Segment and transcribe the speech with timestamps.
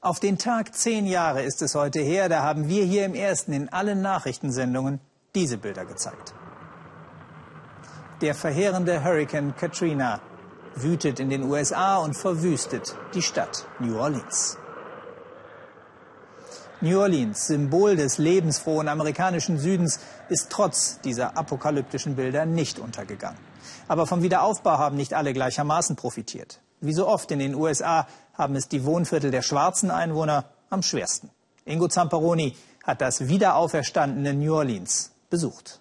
[0.00, 3.52] Auf den Tag zehn Jahre ist es heute her, da haben wir hier im Ersten
[3.52, 5.00] in allen Nachrichtensendungen
[5.34, 6.34] diese Bilder gezeigt.
[8.20, 10.20] Der verheerende Hurrikan Katrina
[10.76, 14.56] wütet in den USA und verwüstet die Stadt New Orleans.
[16.80, 23.40] New Orleans, Symbol des lebensfrohen amerikanischen Südens, ist trotz dieser apokalyptischen Bilder nicht untergegangen.
[23.88, 26.60] Aber vom Wiederaufbau haben nicht alle gleichermaßen profitiert.
[26.80, 31.30] Wie so oft in den USA haben es die Wohnviertel der schwarzen Einwohner am schwersten.
[31.64, 35.80] Ingo Zamperoni hat das wiederauferstandene New Orleans besucht.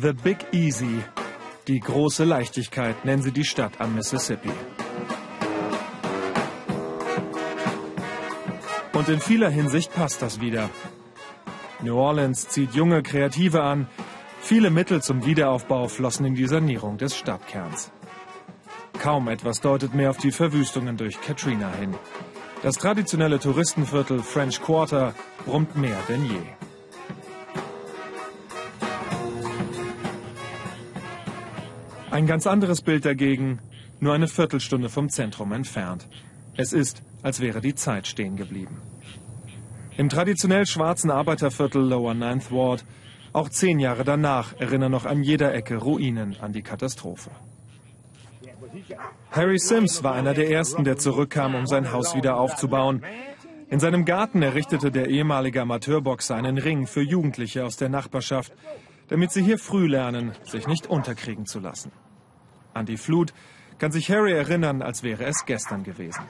[0.00, 1.02] The Big Easy,
[1.68, 4.50] die große Leichtigkeit, nennen sie die Stadt am Mississippi.
[8.92, 10.68] Und in vieler Hinsicht passt das wieder.
[11.80, 13.88] New Orleans zieht junge Kreative an.
[14.44, 17.90] Viele Mittel zum Wiederaufbau flossen in die Sanierung des Stadtkerns.
[18.98, 21.94] Kaum etwas deutet mehr auf die Verwüstungen durch Katrina hin.
[22.62, 25.14] Das traditionelle Touristenviertel French Quarter
[25.46, 26.42] brummt mehr denn je.
[32.10, 33.60] Ein ganz anderes Bild dagegen,
[33.98, 36.06] nur eine Viertelstunde vom Zentrum entfernt.
[36.54, 38.82] Es ist, als wäre die Zeit stehen geblieben.
[39.96, 42.84] Im traditionell schwarzen Arbeiterviertel Lower Ninth Ward,
[43.34, 47.30] auch zehn Jahre danach, erinnern noch an jeder Ecke Ruinen an die Katastrophe.
[49.32, 53.02] Harry Sims war einer der ersten, der zurückkam, um sein Haus wieder aufzubauen.
[53.68, 58.52] In seinem Garten errichtete der ehemalige Amateurboxer einen Ring für Jugendliche aus der Nachbarschaft,
[59.08, 61.90] damit sie hier früh lernen, sich nicht unterkriegen zu lassen.
[62.72, 63.34] An die Flut
[63.78, 66.22] kann sich Harry erinnern, als wäre es gestern gewesen.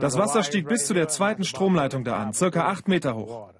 [0.00, 3.52] Das Wasser stieg bis zu der zweiten Stromleitung da an, circa acht Meter hoch.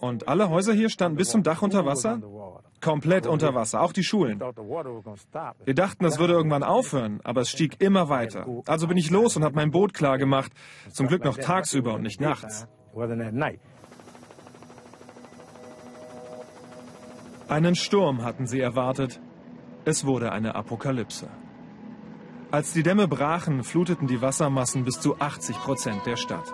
[0.00, 2.20] Und alle Häuser hier standen bis zum Dach unter Wasser?
[2.80, 4.40] Komplett unter Wasser, auch die Schulen.
[4.40, 8.46] Wir dachten, das würde irgendwann aufhören, aber es stieg immer weiter.
[8.66, 10.52] Also bin ich los und habe mein Boot klar gemacht.
[10.90, 12.66] Zum Glück noch tagsüber und nicht nachts.
[17.48, 19.20] Einen Sturm hatten sie erwartet,
[19.86, 21.30] es wurde eine Apokalypse.
[22.50, 26.52] Als die Dämme brachen, fluteten die Wassermassen bis zu 80 Prozent der Stadt.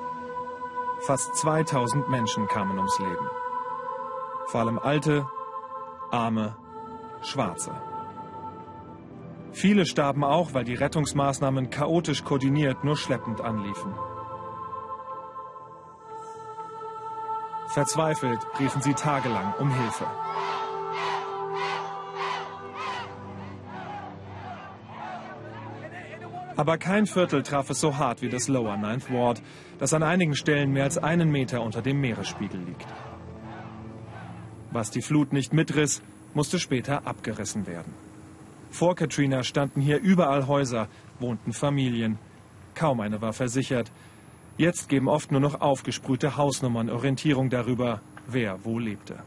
[1.07, 3.29] Fast 2000 Menschen kamen ums Leben.
[4.47, 5.29] Vor allem Alte,
[6.11, 6.57] Arme,
[7.21, 7.75] Schwarze.
[9.53, 13.95] Viele starben auch, weil die Rettungsmaßnahmen chaotisch koordiniert nur schleppend anliefen.
[17.69, 20.07] Verzweifelt riefen sie tagelang um Hilfe.
[26.57, 29.43] Aber kein Viertel traf es so hart wie das Lower Ninth Ward,
[29.79, 32.87] das an einigen Stellen mehr als einen Meter unter dem Meeresspiegel liegt.
[34.71, 37.93] Was die Flut nicht mitriss, musste später abgerissen werden.
[38.71, 40.89] Vor Katrina standen hier überall Häuser,
[41.21, 42.19] wohnten Familien.
[42.75, 43.91] Kaum eine war versichert.
[44.57, 49.23] Jetzt geben oft nur noch aufgesprühte Hausnummern Orientierung darüber, wer wo lebte.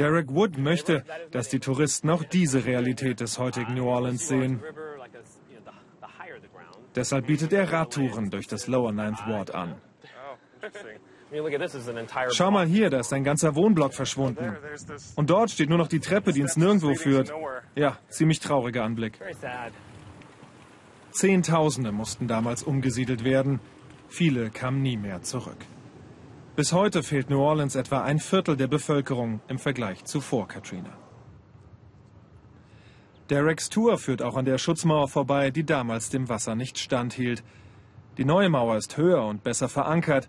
[0.00, 4.62] Derek Wood möchte, dass die Touristen auch diese Realität des heutigen New Orleans sehen.
[6.94, 9.74] Deshalb bietet er Radtouren durch das Lower Ninth Ward an.
[12.30, 14.56] Schau mal hier, da ist ein ganzer Wohnblock verschwunden.
[15.16, 17.30] Und dort steht nur noch die Treppe, die ins Nirgendwo führt.
[17.76, 19.18] Ja, ziemlich trauriger Anblick.
[21.12, 23.60] Zehntausende mussten damals umgesiedelt werden.
[24.08, 25.58] Viele kamen nie mehr zurück.
[26.56, 30.90] Bis heute fehlt New Orleans etwa ein Viertel der Bevölkerung im Vergleich zu vor Katrina.
[33.30, 37.44] Dereks Tour führt auch an der Schutzmauer vorbei, die damals dem Wasser nicht standhielt.
[38.18, 40.28] Die neue Mauer ist höher und besser verankert.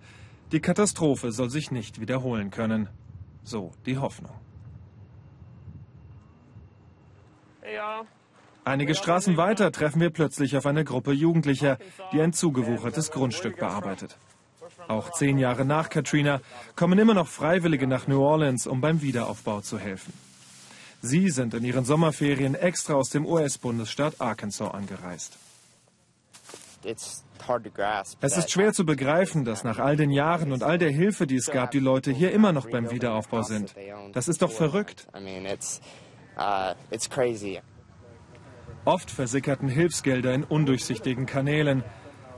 [0.51, 2.89] Die Katastrophe soll sich nicht wiederholen können.
[3.43, 4.39] So die Hoffnung.
[8.63, 11.79] Einige Straßen weiter treffen wir plötzlich auf eine Gruppe Jugendlicher,
[12.13, 14.19] die ein zugewuchertes Grundstück bearbeitet.
[14.87, 16.41] Auch zehn Jahre nach Katrina
[16.75, 20.13] kommen immer noch Freiwillige nach New Orleans, um beim Wiederaufbau zu helfen.
[21.01, 25.37] Sie sind in ihren Sommerferien extra aus dem US-Bundesstaat Arkansas angereist.
[26.83, 31.35] Es ist schwer zu begreifen, dass nach all den Jahren und all der Hilfe, die
[31.35, 33.75] es gab, die Leute hier immer noch beim Wiederaufbau sind.
[34.13, 35.07] Das ist doch verrückt.
[36.37, 36.73] Uh,
[38.85, 41.83] Oft versickerten Hilfsgelder in undurchsichtigen Kanälen.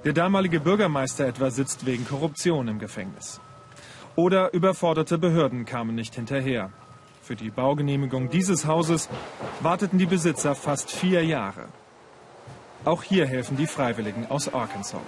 [0.05, 3.39] Der damalige Bürgermeister etwa sitzt wegen Korruption im Gefängnis.
[4.17, 6.71] Oder überforderte Behörden kamen nicht hinterher.
[7.21, 9.07] Für die Baugenehmigung dieses Hauses
[9.61, 11.69] warteten die Besitzer fast vier Jahre.
[12.83, 14.99] Auch hier helfen die Freiwilligen aus Arkansas.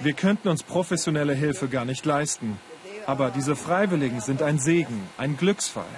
[0.00, 2.58] Wir könnten uns professionelle Hilfe gar nicht leisten.
[3.10, 5.92] Aber diese Freiwilligen sind ein Segen, ein Glücksfall.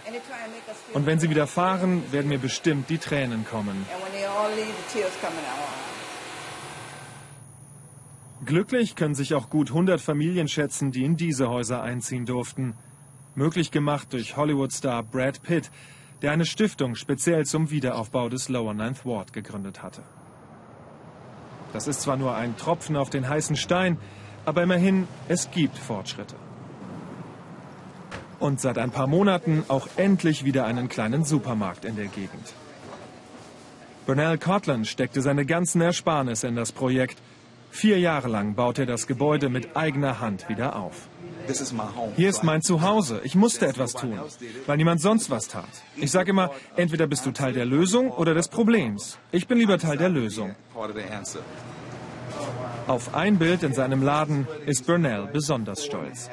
[0.95, 3.85] Und wenn sie wieder fahren, werden mir bestimmt die Tränen kommen.
[8.47, 12.73] Glücklich können sich auch gut 100 Familien schätzen, die in diese Häuser einziehen durften.
[13.35, 15.71] Möglich gemacht durch Hollywood-Star Brad Pitt,
[16.23, 20.03] der eine Stiftung speziell zum Wiederaufbau des Lower Ninth Ward gegründet hatte.
[21.75, 23.99] Das ist zwar nur ein Tropfen auf den heißen Stein,
[24.47, 26.37] aber immerhin, es gibt Fortschritte.
[28.43, 32.55] Und seit ein paar Monaten auch endlich wieder einen kleinen Supermarkt in der Gegend.
[34.05, 37.19] Bernal Cortland steckte seine ganzen Ersparnisse in das Projekt.
[37.71, 41.07] Vier Jahre lang baut er das Gebäude mit eigener Hand wieder auf.
[42.17, 43.21] Hier ist mein Zuhause.
[43.23, 44.19] Ich musste etwas tun,
[44.67, 45.71] weil niemand sonst was tat.
[45.95, 49.19] Ich sage immer, entweder bist du Teil der Lösung oder des Problems.
[49.31, 50.57] Ich bin lieber Teil der Lösung.
[52.89, 56.29] Auf ein Bild in seinem Laden ist Burnell besonders stolz.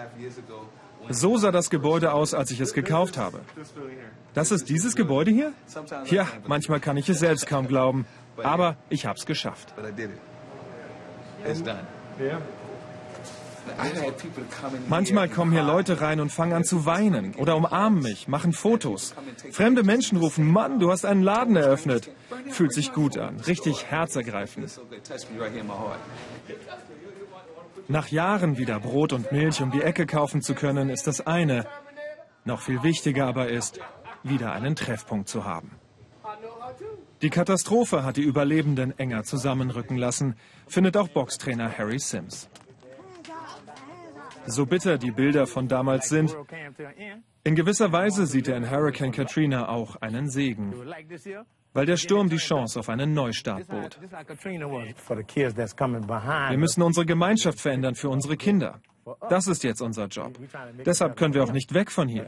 [1.09, 3.39] So sah das Gebäude aus, als ich es gekauft habe.
[4.33, 5.53] Das ist dieses Gebäude hier?
[6.09, 8.06] Ja, manchmal kann ich es selbst kaum glauben.
[8.38, 9.73] Aber ich habe es geschafft.
[14.88, 19.13] Manchmal kommen hier Leute rein und fangen an zu weinen oder umarmen mich, machen Fotos.
[19.51, 22.09] Fremde Menschen rufen, Mann, du hast einen Laden eröffnet.
[22.50, 24.79] Fühlt sich gut an, richtig herzergreifend.
[27.91, 31.65] Nach Jahren wieder Brot und Milch um die Ecke kaufen zu können, ist das eine.
[32.45, 33.80] Noch viel wichtiger aber ist,
[34.21, 35.71] wieder einen Treffpunkt zu haben.
[37.24, 40.36] Die Katastrophe hat die Überlebenden enger zusammenrücken lassen,
[40.68, 42.47] findet auch Boxtrainer Harry Sims.
[44.45, 46.38] So bitter die Bilder von damals sind,
[47.44, 50.75] in gewisser Weise sieht er in Hurricane Katrina auch einen Segen,
[51.74, 54.00] weil der Sturm die Chance auf einen Neustart bot.
[56.50, 58.81] Wir müssen unsere Gemeinschaft verändern für unsere Kinder.
[59.30, 60.38] Das ist jetzt unser Job.
[60.86, 62.27] Deshalb können wir auch nicht weg von hier.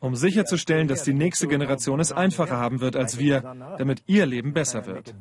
[0.00, 3.40] Um sicherzustellen, dass die nächste Generation es einfacher haben wird als wir,
[3.78, 5.14] damit ihr Leben besser wird.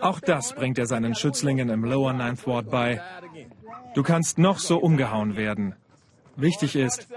[0.00, 3.00] Auch das bringt er seinen Schützlingen im Lower Ninth Ward bei.
[3.94, 5.74] Du kannst noch so umgehauen werden.
[6.38, 7.08] Wichtig ist,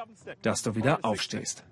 [0.41, 1.63] dass du wieder aufstehst.